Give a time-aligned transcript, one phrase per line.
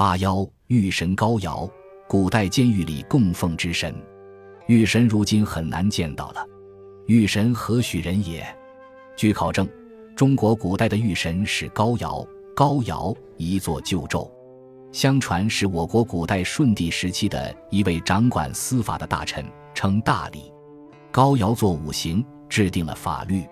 [0.00, 1.68] 八幺玉神高瑶，
[2.08, 3.94] 古代监狱里供奉之神。
[4.66, 6.42] 玉神如今很难见到了。
[7.04, 8.42] 玉神何许人也？
[9.14, 9.68] 据考证，
[10.16, 12.26] 中国古代的玉神是高瑶。
[12.56, 14.32] 高瑶一座旧咒，
[14.90, 19.44] 相传是我国古代顺帝时期的一位掌管司法的大臣，
[19.74, 20.50] 称大理。
[21.10, 23.44] 高尧作五行，制定了法律。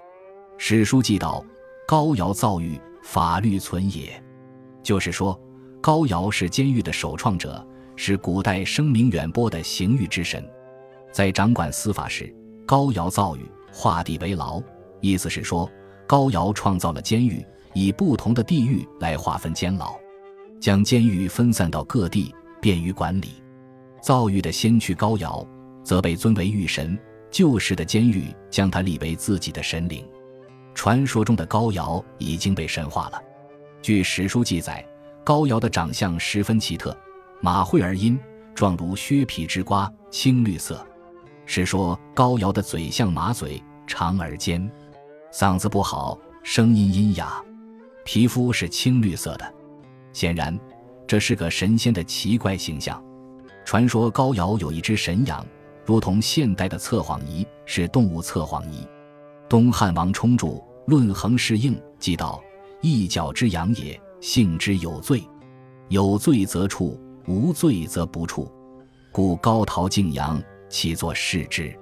[0.56, 1.44] 史书记道
[1.86, 4.18] ：“高尧造狱，法律存也。”
[4.82, 5.38] 就是说，
[5.80, 10.44] 高尧是监狱的首创者，是古代声名远播的刑狱之神。
[11.12, 12.34] 在掌管司法时，
[12.66, 14.60] 高尧造狱，画地为牢，
[15.00, 15.70] 意思是说，
[16.06, 17.44] 高尧创造了监狱，
[17.74, 19.94] 以不同的地域来划分监牢，
[20.60, 23.28] 将监狱分散到各地，便于管理。
[24.02, 25.46] 造狱的先驱高尧，
[25.84, 26.98] 则被尊为狱神。
[27.30, 30.02] 旧时的监狱将他立为自己的神灵，
[30.74, 33.22] 传说中的高尧已经被神化了。
[33.82, 34.82] 据史书记载，
[35.28, 36.96] 高尧的长相十分奇特，
[37.42, 38.18] 马喙而阴，
[38.54, 40.82] 状如削皮之瓜，青绿色。
[41.44, 44.58] 是说高尧的嘴像马嘴，长而尖，
[45.30, 47.44] 嗓子不好，声音阴哑，
[48.06, 49.54] 皮肤是青绿色的。
[50.14, 50.58] 显然，
[51.06, 52.98] 这是个神仙的奇怪形象。
[53.66, 55.46] 传说高尧有一只神羊。
[55.84, 58.88] 如同现代的测谎仪是动物测谎仪。
[59.46, 60.46] 东汉王充著
[60.86, 62.42] 《论衡适应》记道
[62.80, 65.22] ：“一角之羊也，性之有罪，
[65.88, 68.50] 有罪则处，无罪则不处。
[69.12, 71.74] 故高陶敬阳，其作视之。”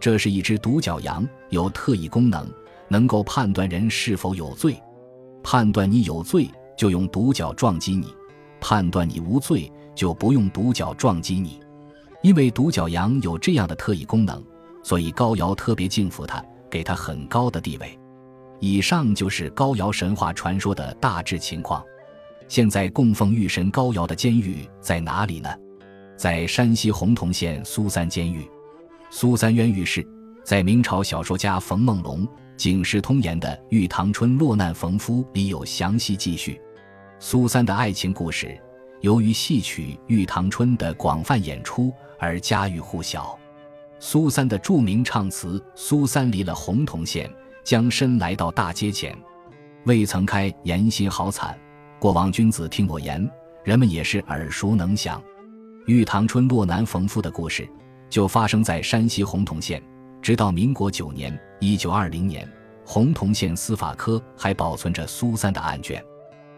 [0.00, 2.44] 这是一只独角羊，有特异功能，
[2.88, 4.76] 能够判断人是否有罪。
[5.44, 8.08] 判断你有罪，就用独角撞击你；
[8.60, 11.60] 判断你无罪，就不用独角撞击你。
[12.20, 14.42] 因为独角羊有这样的特异功能，
[14.82, 17.96] 所以高尧特别敬服它，给它很高的地位。
[18.64, 21.84] 以上就是高瑶神话传说的大致情况。
[22.46, 25.48] 现在供奉玉神高瑶的监狱在哪里呢？
[26.16, 28.48] 在山西洪洞县苏三监狱。
[29.10, 30.06] 苏三冤狱是，
[30.44, 32.24] 在明朝小说家冯梦龙
[32.56, 36.60] 《警世通言》的《玉堂春落难逢夫》里有详细记叙
[37.18, 38.56] 苏三的爱情故事。
[39.00, 43.36] 由于戏曲《玉堂春》的广泛演出而家喻户晓。
[43.98, 47.28] 苏三的著名唱词《苏三离了洪洞县，
[47.64, 49.16] 将身来到大街前，
[49.84, 51.58] 未曾开言心好惨。
[51.98, 53.28] 过往君子听我言，
[53.64, 55.22] 人们也是耳熟能详。
[55.86, 57.68] 玉堂春落难逢夫的故事，
[58.08, 59.82] 就发生在山西洪洞县。
[60.20, 62.48] 直到民国九年（一九二零年），
[62.86, 66.02] 洪洞县司法科还保存着苏三的案卷。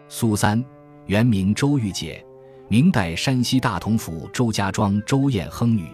[0.07, 0.63] 苏三
[1.05, 2.23] 原名周玉姐。
[2.67, 5.87] 明代山西大同府周家庄周燕亨女，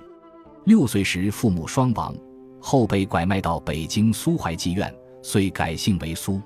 [0.63, 2.15] 六岁时父母双亡，
[2.61, 4.89] 后被拐卖到北京苏淮妓院，
[5.21, 6.41] 遂改姓为苏。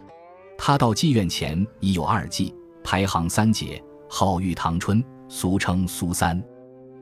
[0.58, 2.54] 他到妓院前已有二妓，
[2.84, 6.42] 排行三姐，号玉堂春，俗称苏三。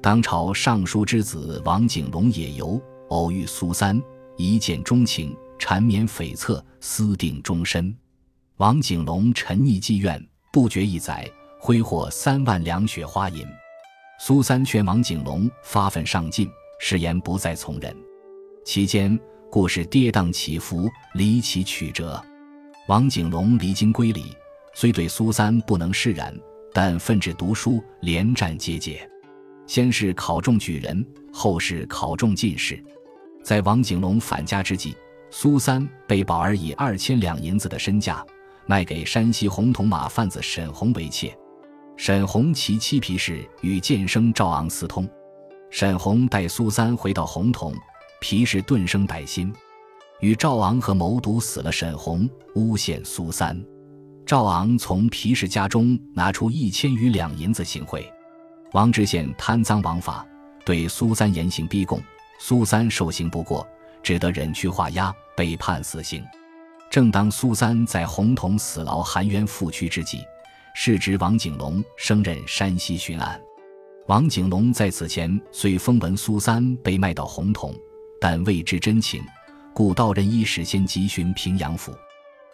[0.02, 4.02] 当朝尚书之子王景龙也游，偶遇苏三，
[4.38, 7.96] 一见钟情，缠绵悱恻，私定终身。
[8.58, 11.30] 王景龙沉溺妓院，不觉一载。
[11.60, 13.48] 挥霍三万两雪花银，
[14.20, 17.96] 苏三劝王景龙发奋上进，誓言不再从人。
[18.66, 19.18] 期间
[19.54, 22.20] 故事跌宕起伏，离奇曲折。
[22.88, 24.36] 王景龙离京归里，
[24.74, 26.36] 虽对苏三不能释然，
[26.74, 29.08] 但奋志读书，连战皆捷。
[29.68, 32.84] 先是考中举人，后是考中进士。
[33.44, 34.98] 在王景龙返家之际，
[35.30, 38.26] 苏三被宝儿以二千两银子的身价
[38.66, 41.32] 卖给山西洪洞马贩子沈红为妾。
[41.96, 45.08] 沈红其妻皮氏与剑生赵昂私通，
[45.70, 47.72] 沈红带苏三回到洪洞，
[48.24, 49.54] 皮氏顿生歹心，
[50.22, 53.62] 与赵昂和谋毒死了沈红，诬陷苏三。
[54.26, 58.10] 赵昂从皮氏家中拿出一千余两银子行贿。
[58.72, 60.26] 王知县贪赃枉法，
[60.64, 62.02] 对苏三严刑逼供，
[62.40, 63.68] 苏三受刑不过，
[64.02, 66.24] 只得忍屈画押，被判死刑。
[66.90, 70.22] 正当苏三在洪桐死牢含冤负屈之际。
[70.74, 73.38] 世侄王景龙升任山西巡按。
[74.08, 77.76] 王景龙在此前虽风闻苏三被卖到洪桐，
[78.24, 79.22] 但未知真情，
[79.74, 81.94] 故道人一时先急寻平阳府，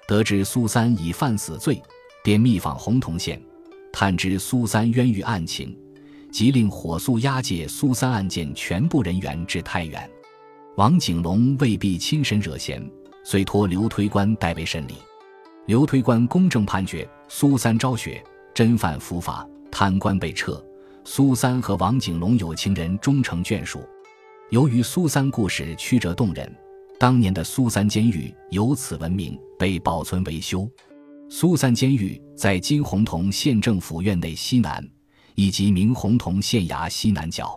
[0.08, 1.80] 得知苏三已犯死罪，
[2.24, 3.40] 便密访洪洞县，
[3.94, 5.78] 探知苏三冤狱案情，
[6.32, 10.10] 即令火速押解苏三案件全部人员至太原。
[10.76, 12.84] 王景龙未必亲身惹嫌，
[13.24, 14.96] 遂托刘推官代为审理。
[15.68, 17.08] 刘推官公正判决。
[17.28, 18.24] 苏三昭雪，
[18.56, 20.60] 真犯伏法，贪官被撤。
[21.04, 23.88] 苏三和王景龙有情人终成眷属。
[24.50, 26.52] 由于苏三故事曲折动人，
[26.98, 30.68] 当年的苏三监狱由此闻名，被保存维修。
[31.30, 34.84] 苏三监狱在今洪同县政府院内西南，
[35.36, 37.56] 以及明洪同县衙西南角。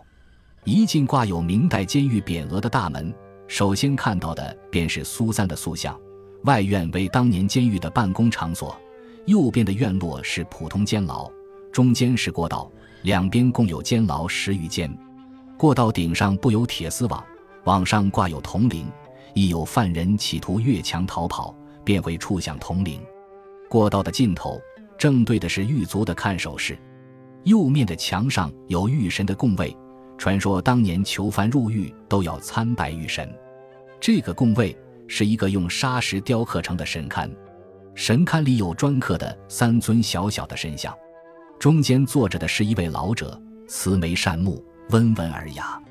[0.65, 3.11] 一进挂有明代监狱匾额的大门，
[3.47, 5.99] 首先看到的便是苏三的塑像。
[6.43, 8.79] 外院为当年监狱的办公场所，
[9.25, 11.27] 右边的院落是普通监牢，
[11.71, 14.95] 中间是过道，两边共有监牢十余间。
[15.57, 17.23] 过道顶上布有铁丝网，
[17.63, 18.85] 网上挂有铜铃，
[19.33, 23.01] 亦有犯人企图越墙逃跑，便会触响铜铃。
[23.69, 24.59] 过道的尽头
[24.97, 26.77] 正对的是狱卒的看守室，
[27.43, 29.75] 右面的墙上有狱神的供位。
[30.17, 33.29] 传说当年囚犯入狱都要参拜狱神，
[33.99, 34.77] 这个供位
[35.07, 37.29] 是一个用砂石雕刻成的神龛，
[37.95, 40.95] 神龛里有砖刻的三尊小小的神像，
[41.59, 45.81] 中间坐着的是一位老者，慈眉善目，温文尔雅；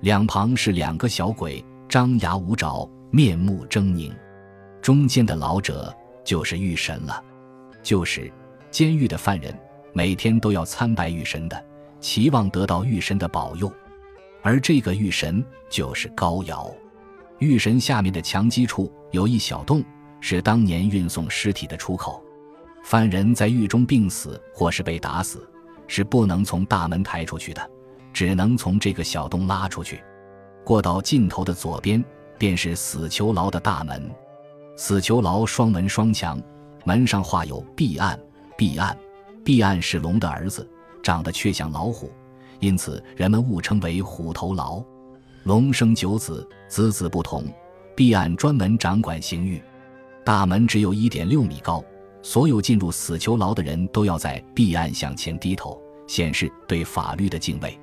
[0.00, 4.10] 两旁是两个小鬼，张牙舞爪，面目狰狞。
[4.80, 7.22] 中间的老者就是玉神了，
[7.82, 8.32] 就是
[8.70, 9.54] 监狱的犯人
[9.92, 11.62] 每天都要参拜玉神的。
[12.00, 13.70] 期望得到玉神的保佑，
[14.40, 16.74] 而这个玉神就是高尧。
[17.40, 19.84] 玉神下面的墙基处有一小洞，
[20.22, 22.24] 是当年运送尸体的出口。
[22.82, 25.46] 犯人在狱中病死或是被打死，
[25.86, 27.70] 是不能从大门抬出去的，
[28.12, 30.02] 只能从这个小洞拉出去。
[30.64, 32.04] 过到尽头的左边，
[32.38, 34.10] 便是死囚牢的大门。
[34.76, 36.40] 死囚牢双门双墙，
[36.84, 38.18] 门上画有毕岸。
[38.56, 38.96] 毕岸，
[39.44, 40.68] 毕岸是龙的儿子。
[41.00, 42.10] 长得却像老虎，
[42.58, 44.82] 因此人们误称为虎头牢。
[45.44, 47.44] 龙生九子，子子不同。
[47.96, 49.62] 毕岸专门掌管刑狱，
[50.22, 51.82] 大门只有一点六米高，
[52.20, 57.78] 所有进入死囚牢的人都要在毕岸向前低头，显示对法律的敬畏。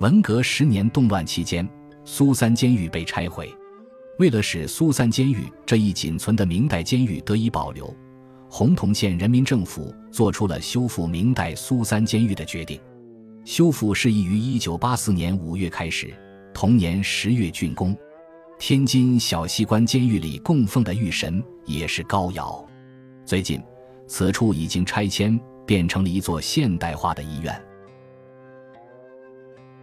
[0.00, 1.68] 文革十年动乱期间，
[2.04, 3.52] 苏三监狱被拆毁，
[4.20, 7.92] 为了使苏三监狱这一仅存的明代监狱得以保留。
[8.48, 12.80] 洪洞县人民政府做出了修复明代苏三监狱的决定，
[13.44, 16.14] 修复事宜于一九八四年五月开始，
[16.54, 17.96] 同年十月竣工。
[18.56, 22.64] 天津小西关监狱里供奉的玉神也是高尧。
[23.24, 23.60] 最近，
[24.06, 27.60] 此处已经拆迁，变成了一座现代化的医院。